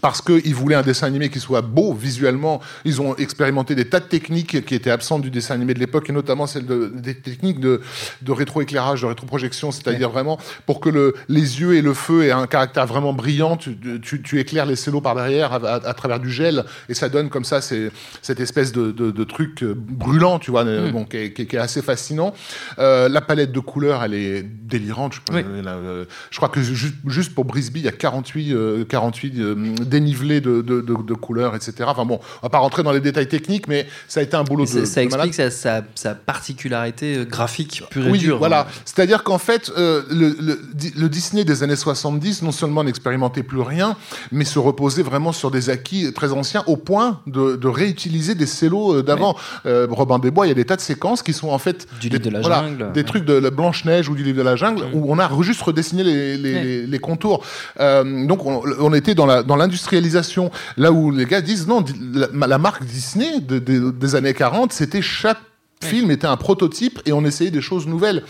Parce 0.00 0.22
qu'ils 0.22 0.54
voulaient 0.54 0.74
un 0.74 0.82
dessin 0.82 1.06
animé 1.06 1.28
qui 1.28 1.38
soit 1.38 1.60
beau 1.60 1.92
visuellement, 1.92 2.60
ils 2.86 3.02
ont 3.02 3.14
expérimenté 3.16 3.74
des 3.74 3.84
tas 3.88 4.00
de 4.00 4.06
techniques 4.06 4.64
qui 4.64 4.74
étaient 4.74 4.90
absentes 4.90 5.20
du 5.20 5.30
dessin 5.30 5.54
animé 5.54 5.74
de 5.74 5.78
l'époque, 5.80 6.08
et 6.08 6.12
notamment 6.14 6.46
celle 6.46 6.64
de, 6.64 6.90
des 6.94 7.14
techniques 7.14 7.60
de, 7.60 7.82
de 8.22 8.32
rétroéclairage, 8.32 9.02
de 9.02 9.06
rétroprojection, 9.06 9.70
c'est-à-dire 9.70 10.08
vraiment 10.08 10.38
pour 10.64 10.80
que 10.80 10.88
le, 10.88 11.14
les 11.28 11.60
yeux 11.60 11.74
et 11.74 11.82
le 11.82 11.92
feu 11.92 12.24
aient 12.24 12.30
un 12.32 12.46
caractère 12.46 12.86
vraiment 12.86 13.12
brillant, 13.12 13.58
tu, 13.58 13.76
tu, 14.00 14.22
tu 14.22 14.40
éclaires 14.40 14.64
les 14.64 14.76
cellos 14.76 15.02
par 15.02 15.14
derrière 15.14 15.52
à, 15.52 15.56
à- 15.56 15.86
à 15.88 15.94
travers 15.94 16.20
du 16.20 16.30
gel, 16.30 16.64
et 16.88 16.94
ça 16.94 17.10
donne 17.10 17.28
comme 17.28 17.44
ça 17.44 17.60
cette 17.60 18.40
espèce 18.40 18.72
de, 18.72 19.24
truc 19.24 19.62
euh, 19.62 19.74
brûlant, 19.76 20.38
tu 20.38 20.50
vois, 20.50 20.64
bon, 20.90 21.04
qui, 21.04 21.18
est, 21.18 21.32
qui 21.34 21.42
est- 21.42 21.46
qui 21.46 21.56
est 21.56 21.58
assez 21.60 21.82
fascinant. 21.82 22.32
Euh, 22.78 23.10
la 23.10 23.20
palette 23.20 23.52
de 23.52 23.60
couleurs, 23.60 24.02
elle 24.02 24.14
est 24.14 24.42
délirante. 24.42 25.12
Je, 25.14 25.20
Oui. 25.34 25.44
euh, 25.46 26.04
je 26.30 26.36
crois 26.38 26.48
que 26.48 26.62
juste, 26.62 26.94
juste 27.06 27.34
pour 27.34 27.44
Brisby, 27.44 27.80
il 27.80 27.84
y 27.84 27.88
a 27.88 27.92
48, 27.92 28.52
euh, 28.52 28.84
48 28.86 29.34
euh, 29.82 29.84
dénivelés 29.84 30.40
de, 30.40 30.62
de, 30.62 30.80
de- 30.80 31.02
de 31.02 31.14
couleurs, 31.14 31.54
etc. 31.54 31.74
Enfin 31.86 32.04
bon, 32.04 32.20
on 32.42 32.46
va 32.46 32.50
pas 32.50 32.58
rentrer 32.58 32.82
dans 32.82 32.92
les 32.92 33.00
détails 33.00 33.28
techniques, 33.28 33.68
mais 33.68 33.86
ça 34.08 34.20
a 34.20 34.22
été 34.22 34.36
un 34.36 34.44
boulot 34.44 34.64
de, 34.64 34.84
ça 34.84 35.02
explique 35.02 35.34
sa, 35.34 35.50
sa, 35.50 35.82
sa 35.94 36.14
particularité 36.14 37.16
euh, 37.18 37.24
graphique 37.24 37.82
pure 37.90 38.06
et 38.14 38.18
dure 38.18 38.38
voilà. 38.38 38.62
hein. 38.62 38.66
C'est-à-dire 38.84 39.22
qu'en 39.24 39.38
fait, 39.38 39.70
euh, 39.76 40.02
le, 40.10 40.36
le- 40.40 40.60
di- 40.74 40.92
le 40.96 41.08
Disney 41.08 41.44
des 41.44 41.62
années 41.62 41.76
70, 41.76 42.42
non 42.42 42.52
seulement 42.52 42.84
n'expérimentait 42.84 43.42
plus 43.42 43.60
rien, 43.60 43.96
mais 44.30 44.44
se 44.44 44.58
reposait 44.58 45.02
vraiment 45.02 45.32
sur 45.32 45.50
des 45.50 45.70
acquis 45.70 46.12
très 46.12 46.32
anciens, 46.32 46.62
au 46.66 46.76
point 46.76 47.20
de, 47.26 47.58
réutiliser 47.66 48.34
des 48.34 48.46
cellos 48.46 48.96
euh, 48.96 49.02
d'avant. 49.02 49.36
Euh, 49.66 49.86
Robin 49.90 50.18
des 50.18 50.30
Bois, 50.30 50.46
il 50.46 50.50
y 50.50 50.52
a 50.52 50.54
des 50.54 50.64
tas 50.64 50.76
de 50.76 50.80
séquences 50.80 51.22
qui 51.22 51.32
sont 51.32 51.48
en 51.48 51.58
fait 51.58 51.86
Du 52.00 52.08
des, 52.10 52.18
livre 52.18 52.30
de 52.30 52.34
la 52.34 52.40
voilà, 52.40 52.62
jungle. 52.64 52.92
des 52.92 53.04
trucs 53.04 53.24
de 53.24 53.32
la 53.34 53.50
Blanche-Neige 53.50 54.08
ou 54.08 54.14
du 54.14 54.22
livre 54.24 54.38
de 54.38 54.42
la 54.42 54.56
jungle, 54.56 54.84
où 54.92 55.12
on 55.12 55.18
a 55.18 55.30
juste 55.42 55.62
redessiné 55.62 56.02
les, 56.04 56.36
les, 56.36 56.52
Ouais. 56.54 56.62
les- 56.64 56.86
les 56.86 56.98
contours. 56.98 57.44
Euh, 57.80 58.26
donc 58.26 58.44
on, 58.44 58.62
on 58.78 58.92
était 58.92 59.14
dans 59.14 59.26
la- 59.26 59.42
dans 59.42 59.56
l'industrialisation, 59.72 60.50
là 60.76 60.92
où 60.92 61.10
les 61.10 61.24
gars 61.24 61.40
disent 61.40 61.66
non, 61.66 61.84
la, 62.12 62.46
la 62.46 62.58
marque 62.58 62.84
Disney 62.84 63.40
de- 63.40 63.58
de- 63.58 63.90
des 63.90 64.14
années 64.14 64.34
40, 64.34 64.72
c'était 64.72 65.02
chaque 65.02 65.38
film 65.82 66.10
était 66.12 66.26
un 66.28 66.36
prototype 66.36 67.00
et 67.06 67.12
on 67.12 67.24
essayait 67.24 67.50
des 67.50 67.60
choses 67.62 67.86
nouvelles. 67.88 68.22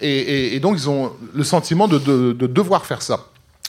Et, 0.00 0.08
et- 0.08 0.54
et 0.56 0.60
donc, 0.60 0.76
ils 0.78 0.88
ont 0.88 1.12
le 1.34 1.44
sentiment 1.44 1.86
de, 1.88 1.98
de- 1.98 2.32
de 2.32 2.46
devoir 2.46 2.86
faire 2.86 3.02
ça. 3.02 3.26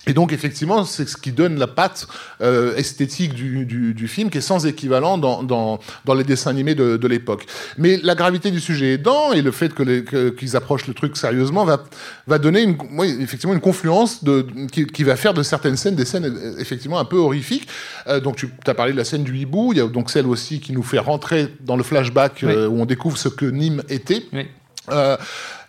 Et 0.07 0.13
donc, 0.13 0.33
effectivement, 0.33 0.85
c'est 0.85 1.07
ce 1.07 1.17
qui 1.17 1.31
donne 1.31 1.57
la 1.57 1.67
patte 1.67 2.07
euh, 2.41 2.75
esthétique 2.75 3.33
du, 3.33 3.65
du, 3.65 3.93
du 3.93 4.07
film, 4.07 4.29
qui 4.29 4.37
est 4.37 4.41
sans 4.41 4.65
équivalent 4.65 5.17
dans, 5.17 5.43
dans, 5.43 5.79
dans 6.05 6.13
les 6.13 6.23
dessins 6.23 6.51
animés 6.51 6.75
de, 6.75 6.97
de 6.97 7.07
l'époque. 7.07 7.45
Mais 7.77 7.99
la 8.03 8.15
gravité 8.15 8.51
du 8.51 8.59
sujet 8.59 8.93
aidant, 8.93 9.33
et 9.33 9.41
le 9.41 9.51
fait 9.51 9.73
que 9.73 10.29
qu'ils 10.29 10.55
approchent 10.55 10.87
le 10.87 10.93
truc 10.93 11.17
sérieusement, 11.17 11.65
va, 11.65 11.83
va 12.27 12.37
donner 12.37 12.61
une, 12.61 12.77
oui, 12.97 13.17
effectivement 13.19 13.53
une 13.53 13.61
confluence 13.61 14.23
de, 14.23 14.45
qui, 14.71 14.85
qui 14.85 15.03
va 15.03 15.15
faire 15.15 15.33
de 15.33 15.43
certaines 15.43 15.77
scènes 15.77 15.95
des 15.95 16.05
scènes 16.05 16.55
effectivement 16.59 16.99
un 16.99 17.05
peu 17.05 17.17
horrifiques. 17.17 17.67
Euh, 18.07 18.19
donc, 18.19 18.35
tu 18.37 18.49
as 18.67 18.73
parlé 18.73 18.91
de 18.91 18.97
la 18.97 19.05
scène 19.05 19.23
du 19.23 19.37
hibou, 19.37 19.73
il 19.73 19.79
y 19.79 19.81
a 19.81 19.87
donc 19.87 20.11
celle 20.11 20.27
aussi 20.27 20.59
qui 20.59 20.71
nous 20.71 20.83
fait 20.83 20.99
rentrer 20.99 21.47
dans 21.61 21.77
le 21.77 21.83
flashback 21.83 22.43
euh, 22.43 22.67
où 22.67 22.79
on 22.79 22.85
découvre 22.85 23.17
ce 23.17 23.29
que 23.29 23.45
Nîmes 23.45 23.83
était. 23.89 24.23
Oui. 24.33 24.45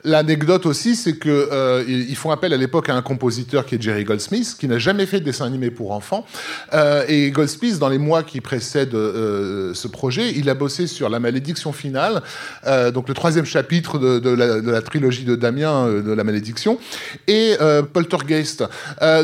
L'anecdote 0.06 0.66
aussi, 0.66 0.94
c'est 0.94 1.16
que 1.16 1.48
euh, 1.52 1.82
ils 1.88 2.14
font 2.14 2.30
appel 2.30 2.52
à 2.52 2.56
l'époque 2.56 2.88
à 2.88 2.94
un 2.94 3.02
compositeur 3.02 3.66
qui 3.66 3.74
est 3.74 3.82
Jerry 3.82 4.04
Goldsmith, 4.04 4.56
qui 4.58 4.68
n'a 4.68 4.78
jamais 4.78 5.04
fait 5.04 5.18
de 5.18 5.24
dessin 5.24 5.46
animé 5.46 5.70
pour 5.70 5.90
enfants. 5.90 6.24
Euh, 6.74 7.04
et 7.08 7.30
Goldsmith, 7.32 7.78
dans 7.80 7.88
les 7.88 7.98
mois 7.98 8.22
qui 8.22 8.40
précèdent 8.40 8.94
euh, 8.94 9.74
ce 9.74 9.88
projet, 9.88 10.32
il 10.36 10.48
a 10.48 10.54
bossé 10.54 10.86
sur 10.86 11.08
La 11.08 11.18
Malédiction 11.18 11.72
finale, 11.72 12.22
donc 12.94 13.08
le 13.08 13.14
troisième 13.14 13.44
chapitre 13.46 13.98
de, 13.98 14.20
de 14.20 14.30
la, 14.30 14.60
de 14.60 14.70
la 14.70 14.80
trilogie 14.80 15.24
de 15.24 15.34
Damien 15.34 15.88
de 15.88 16.12
La 16.12 16.22
Malédiction, 16.22 16.78
et 17.26 17.56
Poltergeist. 17.92 18.64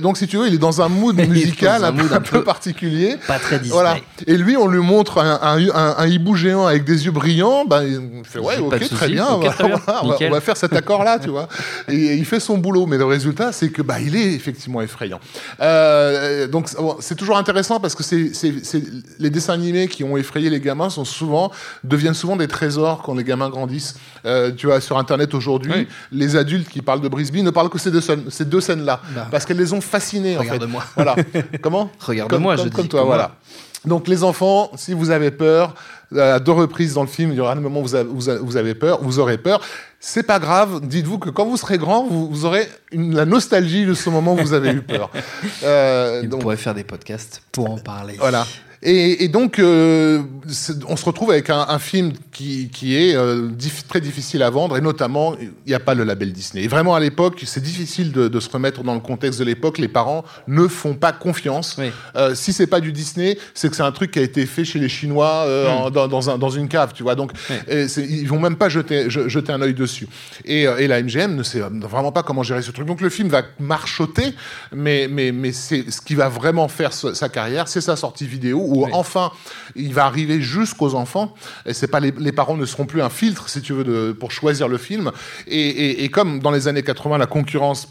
Donc, 0.02 0.16
si 0.18 0.26
tu 0.26 0.36
veux, 0.36 0.48
il 0.48 0.54
est 0.54 0.58
dans 0.58 0.82
un 0.82 0.88
mood 0.88 1.16
musical 1.28 1.84
un 1.84 1.92
mood 1.92 2.12
un 2.12 2.16
un 2.16 2.20
peu 2.20 2.42
particulier. 2.42 3.16
Pas 3.26 3.38
très 3.38 3.58
Disney. 3.58 3.72
Voilà. 3.72 3.96
Et 4.26 4.36
lui, 4.36 4.56
on 4.56 4.66
lui 4.68 4.80
montre 4.80 5.18
un, 5.18 5.38
un- 5.42 6.06
hibou 6.06 6.34
géant 6.34 6.66
avec 6.66 6.84
des 6.84 7.04
yeux 7.04 7.10
brillants. 7.12 7.64
Ben, 7.64 7.82
il 7.84 8.24
fait 8.24 8.38
ouais, 8.38 8.58
ok, 8.58 8.88
très 8.90 9.08
bien. 9.08 9.26
On, 9.30 9.38
va, 9.38 9.50
très 9.50 9.66
bien. 9.68 9.80
on 10.02 10.08
va- 10.08 10.16
on 10.20 10.40
faire 10.40 10.56
cet 10.72 10.78
accord-là, 10.84 11.18
tu 11.18 11.28
vois. 11.30 11.48
Et 11.88 12.14
il 12.14 12.24
fait 12.24 12.40
son 12.40 12.58
boulot, 12.58 12.86
mais 12.86 12.98
le 12.98 13.04
résultat, 13.04 13.52
c'est 13.52 13.70
que 13.70 13.82
bah, 13.82 14.00
il 14.00 14.16
est 14.16 14.32
effectivement 14.34 14.80
effrayant. 14.82 15.20
Euh, 15.60 16.46
donc, 16.48 16.68
c'est- 17.00 17.14
toujours 17.14 17.36
intéressant 17.36 17.78
parce 17.80 17.94
que 17.94 18.02
c'est, 18.02 18.32
les 19.18 19.30
dessins 19.30 19.52
animés 19.52 19.88
qui 19.88 20.02
ont 20.04 20.16
effrayé 20.16 20.50
les 20.50 20.60
gamins 20.60 20.90
sont 20.90 21.04
souvent 21.04 21.50
deviennent 21.84 22.14
souvent 22.14 22.36
des 22.36 22.48
trésors 22.48 23.02
quand 23.02 23.14
les 23.14 23.24
gamins 23.24 23.48
grandissent. 23.50 23.94
Euh, 24.24 24.50
tu 24.56 24.66
vois, 24.66 24.80
sur 24.80 24.98
Internet 24.98 25.34
aujourd'hui, 25.34 25.72
Oui. 25.74 25.88
les 26.10 26.36
adultes 26.36 26.68
qui 26.68 26.82
parlent 26.82 27.00
de 27.00 27.08
Brisby 27.08 27.42
ne 27.42 27.50
parlent 27.50 27.70
que 27.70 27.78
ces 27.78 27.90
deux, 27.90 28.00
scènes- 28.00 28.30
ces 28.30 28.44
deux 28.44 28.60
scènes-là 28.60 29.00
Bah. 29.14 29.28
parce 29.30 29.44
qu'elles 29.44 29.58
les 29.58 29.72
ont 29.72 29.80
fascinés. 29.80 30.36
Regarde-moi. 30.36 30.82
Voilà. 30.96 31.14
Comment? 31.62 31.90
Regarde-moi, 32.00 32.56
je 32.56 32.62
comme, 32.62 32.70
comme 32.72 32.82
dis, 32.84 32.88
toi, 32.88 33.00
comme 33.00 33.08
voilà. 33.08 33.36
Donc 33.84 34.06
les 34.08 34.22
enfants, 34.22 34.70
si 34.76 34.94
vous 34.94 35.10
avez 35.10 35.30
peur, 35.32 35.74
à 36.18 36.38
deux 36.40 36.52
reprises 36.52 36.94
dans 36.94 37.02
le 37.02 37.08
film, 37.08 37.30
il 37.32 37.36
y 37.36 37.40
aura 37.40 37.52
un 37.52 37.56
moment 37.56 37.80
où 37.80 37.82
vous 37.84 37.94
avez, 37.94 38.08
vous 38.08 38.28
avez- 38.28 38.40
vous 38.40 38.56
avez 38.56 38.74
peur, 38.74 38.98
vous 39.02 39.18
aurez 39.18 39.38
peur. 39.38 39.60
C'est 40.00 40.22
pas 40.24 40.38
grave. 40.38 40.80
Dites-vous 40.82 41.18
que 41.18 41.30
quand 41.30 41.44
vous 41.46 41.56
serez 41.56 41.78
grand, 41.78 42.06
vous, 42.06 42.28
vous 42.28 42.44
aurez 42.44 42.68
une- 42.90 43.14
la 43.14 43.24
nostalgie 43.24 43.86
de 43.86 43.94
ce 43.94 44.10
moment 44.10 44.34
où 44.34 44.38
vous 44.38 44.52
avez 44.52 44.70
eu 44.72 44.82
peur. 44.82 45.10
Euh, 45.64 46.22
donc, 46.26 46.40
pourrait 46.40 46.56
faire 46.56 46.74
des 46.74 46.84
podcasts 46.84 47.42
pour 47.52 47.70
en 47.70 47.78
parler. 47.78 48.16
voilà. 48.18 48.46
Et, 48.82 49.24
et 49.24 49.28
donc, 49.28 49.58
euh, 49.58 50.22
on 50.88 50.96
se 50.96 51.04
retrouve 51.04 51.30
avec 51.30 51.50
un, 51.50 51.66
un 51.68 51.78
film 51.78 52.12
qui, 52.32 52.68
qui 52.68 52.96
est 52.96 53.14
euh, 53.14 53.48
dif- 53.48 53.86
très 53.88 54.00
difficile 54.00 54.42
à 54.42 54.50
vendre, 54.50 54.76
et 54.76 54.80
notamment, 54.80 55.36
il 55.38 55.50
n'y 55.68 55.74
a 55.74 55.78
pas 55.80 55.94
le 55.94 56.02
label 56.02 56.32
Disney. 56.32 56.64
Et 56.64 56.68
vraiment, 56.68 56.94
à 56.96 57.00
l'époque, 57.00 57.40
c'est 57.46 57.62
difficile 57.62 58.10
de, 58.10 58.26
de 58.26 58.40
se 58.40 58.50
remettre 58.50 58.82
dans 58.82 58.94
le 58.94 59.00
contexte 59.00 59.38
de 59.38 59.44
l'époque. 59.44 59.78
Les 59.78 59.86
parents 59.86 60.24
ne 60.48 60.66
font 60.66 60.94
pas 60.94 61.12
confiance. 61.12 61.76
Oui. 61.78 61.92
Euh, 62.16 62.34
si 62.34 62.52
c'est 62.52 62.66
pas 62.66 62.80
du 62.80 62.90
Disney, 62.92 63.38
c'est 63.54 63.68
que 63.70 63.76
c'est 63.76 63.82
un 63.84 63.92
truc 63.92 64.10
qui 64.10 64.18
a 64.18 64.22
été 64.22 64.46
fait 64.46 64.64
chez 64.64 64.80
les 64.80 64.88
Chinois 64.88 65.44
euh, 65.46 65.68
en- 65.68 65.90
dans, 65.90 66.08
dans 66.08 66.30
un- 66.30 66.38
dans 66.38 66.50
une 66.50 66.66
cave, 66.68 66.92
tu 66.92 67.04
vois. 67.04 67.14
Donc, 67.14 67.30
Oui. 67.50 67.56
ils 67.98 68.26
vont 68.28 68.40
même 68.40 68.56
pas 68.56 68.68
jeter, 68.68 69.08
je- 69.10 69.28
jeter 69.28 69.52
un 69.52 69.62
œil 69.62 69.74
dessus. 69.74 70.08
Et, 70.44 70.62
et 70.62 70.88
la 70.88 71.00
MGM 71.00 71.36
ne 71.36 71.42
sait 71.44 71.60
vraiment 71.60 72.10
pas 72.10 72.24
comment 72.24 72.42
gérer 72.42 72.62
ce 72.62 72.72
truc. 72.72 72.86
Donc 72.86 73.00
le 73.00 73.10
film 73.10 73.28
va 73.28 73.42
marchoter, 73.60 74.34
mais, 74.74 75.06
mais, 75.08 75.30
mais 75.30 75.52
c'est 75.52 75.88
ce 75.90 76.00
qui 76.00 76.16
va 76.16 76.28
vraiment 76.28 76.66
faire 76.66 76.92
sa 76.92 77.28
carrière, 77.28 77.68
c'est 77.68 77.80
sa 77.80 77.94
sortie 77.94 78.26
vidéo 78.26 78.71
où 78.72 78.84
Oui. 78.84 78.90
enfin 78.92 79.30
il 79.76 79.92
va 79.94 80.04
arriver 80.06 80.40
jusqu'aux 80.40 80.94
enfants. 80.94 81.34
Et 81.66 81.72
c'est 81.74 81.86
pas 81.88 82.00
les, 82.00 82.12
les 82.18 82.32
parents 82.32 82.56
ne 82.56 82.66
seront 82.66 82.86
plus 82.86 83.02
un 83.02 83.10
filtre, 83.10 83.48
si 83.48 83.60
tu 83.62 83.72
veux, 83.72 83.84
de, 83.84 84.12
pour 84.12 84.30
choisir 84.32 84.68
le 84.68 84.78
film. 84.78 85.10
Et, 85.46 85.56
et- 85.68 86.04
et 86.04 86.08
comme 86.08 86.40
dans 86.40 86.50
les 86.50 86.68
années 86.68 86.82
80, 86.82 87.18
la 87.18 87.26
concurrence 87.26 87.88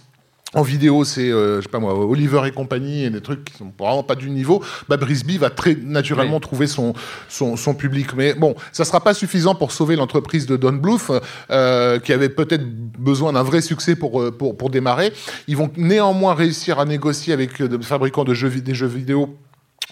en 0.54 0.64
vidéo, 0.64 1.06
c'est, 1.06 1.32
euh, 1.32 1.58
je 1.60 1.62
sais 1.62 1.70
pas 1.70 1.80
moi, 1.80 1.94
Oliver 1.98 2.42
et 2.46 2.52
compagnie, 2.52 3.06
et 3.06 3.10
des 3.10 3.22
trucs 3.22 3.46
qui 3.46 3.58
sont 3.58 3.72
vraiment 3.80 4.04
pas 4.04 4.16
du 4.16 4.30
niveau, 4.30 4.62
bah, 4.90 4.98
Brisby 4.98 5.38
va 5.38 5.50
très 5.50 5.76
naturellement 5.82 6.36
Oui. 6.36 6.42
trouver 6.42 6.68
son, 6.68 6.94
son, 7.30 7.56
son 7.56 7.74
public. 7.74 8.14
Mais 8.18 8.34
bon, 8.34 8.54
ça 8.74 8.84
sera 8.84 9.00
pas 9.00 9.14
suffisant 9.14 9.56
pour 9.56 9.72
sauver 9.72 9.96
l'entreprise 9.96 10.46
de 10.48 10.58
Don 10.58 10.74
Bluth, 10.74 11.10
euh, 11.52 12.00
qui 12.00 12.12
avait 12.12 12.28
peut-être 12.28 12.66
besoin 13.00 13.32
d'un 13.32 13.44
vrai 13.44 13.62
succès 13.62 13.96
pour, 13.96 14.22
euh, 14.22 14.30
pour, 14.32 14.58
pour 14.58 14.70
démarrer. 14.70 15.14
Ils 15.48 15.56
vont 15.56 15.72
néanmoins 15.78 16.34
réussir 16.34 16.80
à 16.80 16.86
négocier 16.86 17.32
avec 17.32 17.62
des 17.62 17.82
fabricants 17.82 18.26
de 18.26 18.34
jeux, 18.34 18.50
vi- 18.50 18.62
des 18.62 18.76
jeux 18.76 18.88
vidéo 18.88 19.38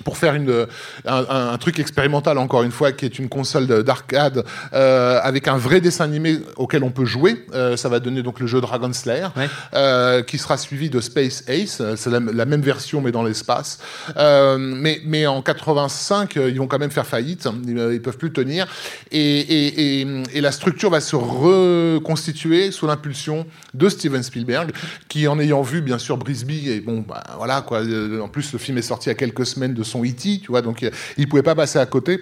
pour 0.04 0.18
faire 0.18 0.36
une, 0.36 0.68
un, 1.06 1.58
truc 1.58 1.80
expérimental, 1.80 2.38
encore 2.38 2.64
une 2.64 2.72
fois, 2.72 2.92
qui 2.92 3.06
est 3.06 3.20
une 3.20 3.30
console 3.30 3.68
de- 3.68 3.82
d'arcade 3.82 4.44
euh, 4.74 5.20
avec 5.24 5.48
un 5.48 5.58
vrai 5.58 5.82
dessin 5.82 6.06
animé 6.06 6.40
auquel 6.58 6.84
on 6.84 6.92
peut 6.92 7.06
jouer. 7.06 7.46
Euh, 7.54 7.76
ça 7.78 7.90
va 7.90 8.00
donner 8.00 8.22
donc 8.24 8.40
le 8.40 8.48
jeu 8.48 8.62
Dragon 8.62 8.92
Slayer, 8.94 9.28
Ouais. 9.36 9.48
euh, 9.74 10.22
qui 10.24 10.38
sera 10.38 10.58
suivi 10.58 10.90
de 10.90 11.00
Space 11.02 11.44
Ace. 11.48 11.82
C'est 11.96 12.10
la, 12.10 12.20
la 12.20 12.46
même 12.46 12.62
version, 12.62 13.02
mais 13.02 13.12
dans 13.12 13.24
l'espace. 13.24 13.80
Mais, 14.18 15.02
mais 15.06 15.26
en 15.28 15.42
85, 15.42 16.38
euh, 16.38 16.50
ils 16.50 16.58
vont 16.58 16.68
quand 16.68 16.80
même 16.80 16.92
faire 16.92 17.08
faillite. 17.08 17.48
Ils, 17.68 17.78
ils 17.94 18.02
peuvent 18.02 18.18
plus 18.18 18.32
tenir. 18.32 18.68
Et, 19.12 19.20
et, 19.20 20.02
et, 20.02 20.08
et 20.34 20.42
la 20.42 20.52
structure 20.52 20.90
va 20.90 21.02
se 21.02 21.16
reconstituer 21.16 22.72
sous 22.72 22.88
l'impulsion 22.88 23.46
de 23.74 23.90
Steven 23.90 24.24
Spielberg, 24.24 24.72
qui, 25.08 25.28
en 25.28 25.40
ayant 25.40 25.62
vu, 25.62 25.82
bien 25.82 25.98
sûr, 25.98 26.18
Brisby, 26.18 26.70
et 26.70 26.80
bon, 26.82 27.04
bah, 27.08 27.24
voilà, 27.38 27.62
quoi. 27.62 27.82
En 28.22 28.28
plus, 28.28 28.52
le 28.54 28.60
film 28.60 28.78
est 28.78 28.82
sorti 28.84 29.10
à 29.10 29.14
quelques 29.16 29.46
semaines 29.46 29.74
de 29.74 29.84
son 29.90 30.04
E.T., 30.06 30.40
tu 30.42 30.48
vois, 30.50 30.62
donc 30.62 30.86
il 31.18 31.28
pouvait 31.28 31.44
pas 31.44 31.56
passer 31.56 31.80
à 31.80 31.86
côté. 31.86 32.20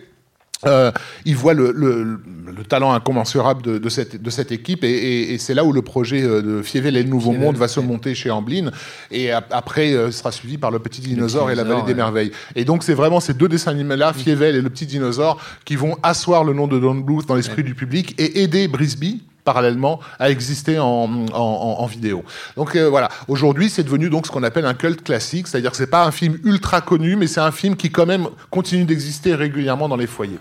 Euh, 0.65 0.91
il 1.24 1.36
voit 1.36 1.53
le, 1.53 1.71
le- 1.71 2.19
le 2.51 2.63
talent 2.63 2.91
incommensurable 2.91 3.62
de, 3.62 3.77
de 3.77 3.89
cette, 3.89 4.19
de 4.19 4.29
cette 4.31 4.51
équipe 4.51 4.83
et, 4.83 4.89
et- 4.89 5.33
et 5.33 5.38
c'est 5.38 5.53
là 5.53 5.63
où 5.63 5.71
le 5.71 5.83
projet 5.83 6.24
euh, 6.24 6.41
de 6.41 6.63
Fievel 6.63 6.97
et 6.97 7.03
le 7.03 7.09
Nouveau 7.09 7.29
Fievel, 7.29 7.45
Monde 7.45 7.57
va 7.57 7.67
se 7.67 7.79
monter 7.79 8.15
chez 8.15 8.31
Amblin 8.31 8.71
et 9.12 9.31
ap- 9.31 9.51
après 9.51 9.93
euh, 9.93 10.09
sera 10.09 10.31
suivi 10.31 10.57
par 10.57 10.71
le 10.71 10.79
Petit 10.79 11.00
Dinosaure 11.01 11.51
et 11.51 11.55
la 11.55 11.63
Vallée 11.63 11.83
des. 11.86 11.93
Merveilles. 11.93 12.31
Et 12.55 12.65
donc 12.65 12.81
c'est 12.81 12.95
vraiment 12.95 13.19
ces 13.19 13.36
deux 13.36 13.47
dessins 13.47 13.69
animés-là, 13.69 14.13
Fievel 14.13 14.55
et 14.55 14.62
le 14.63 14.69
Petit 14.71 14.88
Dinosaure, 14.88 15.39
qui 15.63 15.75
vont 15.75 15.95
asseoir 16.01 16.43
le 16.43 16.53
nom 16.53 16.65
de 16.67 16.79
Don 16.79 16.95
Bluth 16.95 17.27
dans 17.27 17.36
l'esprit 17.36 17.63
du 17.63 17.75
public 17.75 18.15
et 18.17 18.41
aider 18.41 18.67
Brisby 18.67 19.21
parallèlement 19.51 20.00
à 20.20 20.30
exister 20.30 20.77
en, 20.77 20.86
en, 20.86 21.10
en- 21.34 21.75
en 21.84 21.86
vidéo. 21.86 22.24
Donc 22.58 22.75
euh, 22.75 22.89
voilà, 22.89 23.08
aujourd'hui 23.30 23.70
c'est 23.70 23.84
devenu 23.84 24.10
donc 24.10 24.27
ce 24.27 24.32
qu'on 24.32 24.44
appelle 24.44 24.66
un 24.66 24.74
cult 24.74 25.01
classique, 25.04 25.48
c'est-à-dire 25.48 25.72
que 25.72 25.77
c'est 25.77 25.88
pas 25.98 26.04
un 26.06 26.12
film 26.12 26.38
ultra 26.44 26.82
connu, 26.82 27.16
mais 27.16 27.27
c'est 27.27 27.39
un 27.39 27.51
film 27.62 27.75
qui 27.75 27.89
quand 27.89 28.06
même 28.06 28.27
continue 28.50 28.84
d'exister 28.84 29.36
régulièrement 29.36 29.88
dans 29.88 29.96
les 30.04 30.08
foyers. 30.08 30.39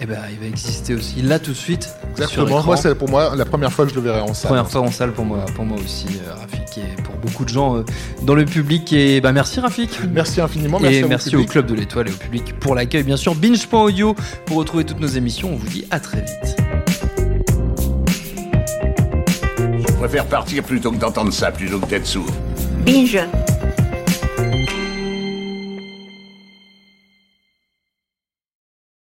Eh 0.00 0.06
ben, 0.06 0.18
il 0.32 0.38
va 0.38 0.46
exister 0.46 0.94
aussi 0.94 1.22
là 1.22 1.40
tout 1.40 1.50
de 1.50 1.56
suite. 1.56 1.88
Exactement. 2.12 2.62
Moi, 2.62 2.76
c'est 2.76 2.94
pour 2.94 3.08
moi 3.10 3.34
la 3.34 3.44
première 3.44 3.72
fois 3.72 3.84
que 3.84 3.90
je 3.90 3.96
le 3.96 4.02
verrai 4.02 4.20
en 4.20 4.32
salle. 4.32 4.48
Première 4.50 4.70
fois 4.70 4.80
en 4.82 4.92
salle 4.92 5.12
pour 5.12 5.24
moi, 5.24 5.44
pour 5.56 5.64
moi 5.64 5.76
aussi, 5.84 6.06
euh, 6.24 6.34
Rafik, 6.40 6.78
et 6.78 7.02
pour 7.02 7.16
beaucoup 7.16 7.44
de 7.44 7.48
gens 7.48 7.78
euh, 7.78 7.84
dans 8.22 8.36
le 8.36 8.44
public. 8.44 8.92
Et 8.92 9.20
bah, 9.20 9.32
merci 9.32 9.58
Rafik. 9.58 9.90
Merci 10.12 10.40
infiniment. 10.40 10.78
Merci 10.78 10.98
et 11.00 11.02
à 11.02 11.08
merci 11.08 11.34
au. 11.34 11.44
Club 11.44 11.66
de 11.66 11.74
l'Étoile 11.74 12.06
et 12.10 12.12
au 12.12 12.16
public 12.16 12.56
pour 12.60 12.76
l'accueil. 12.76 13.02
Bien 13.02 13.16
sûr, 13.16 13.34
binge.audio 13.34 14.14
pour 14.46 14.58
retrouver 14.58 14.84
toutes 14.84 15.00
nos 15.00 15.08
émissions. 15.20 15.50
On 15.52 15.56
vous 15.56 15.66
dit 15.68 15.84
à 15.90 15.98
très 15.98 16.20
vite. 16.20 16.87
Je 19.98 20.04
préfère 20.04 20.26
partir 20.26 20.62
plutôt 20.62 20.92
que 20.92 20.96
d'entendre 20.96 21.32
ça, 21.32 21.50
plutôt 21.50 21.80
que 21.80 21.86
d'être 21.86 22.06
sourd. 22.06 22.30
Binge. 22.86 23.18